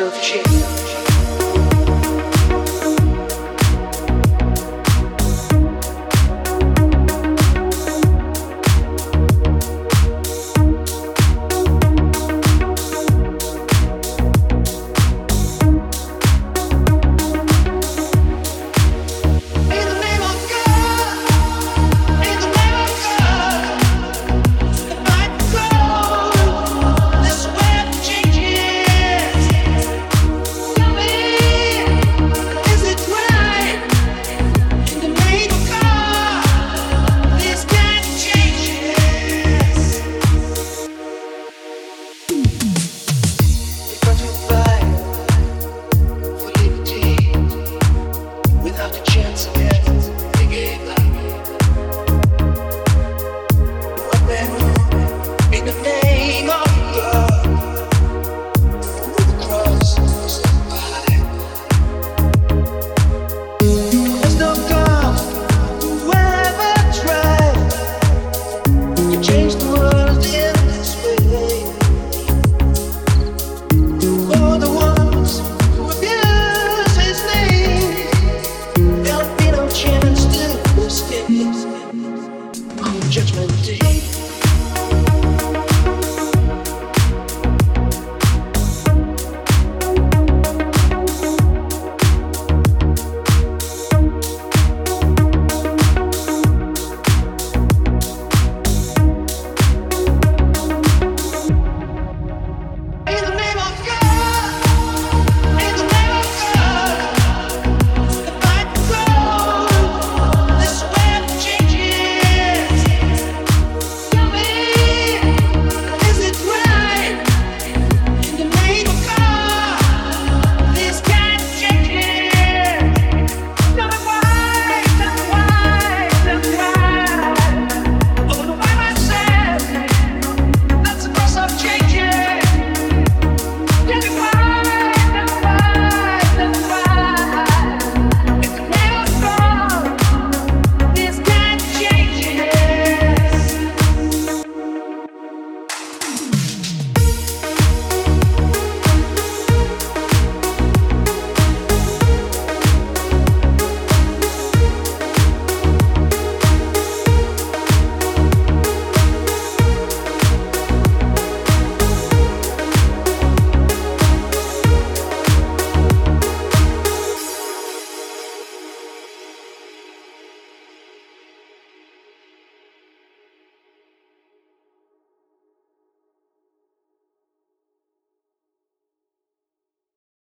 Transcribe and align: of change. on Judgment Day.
of 0.00 0.22
change. 0.22 0.79
on 82.82 83.10
Judgment 83.10 83.50
Day. 83.64 84.39